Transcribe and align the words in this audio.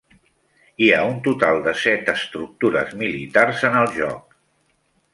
Hi 0.85 0.89
ha 0.95 1.01
un 1.09 1.19
total 1.27 1.61
de 1.69 1.75
set 1.83 2.11
estructures 2.15 2.99
militars 3.05 3.65
en 3.71 3.81
el 3.85 3.97
joc. 4.03 4.39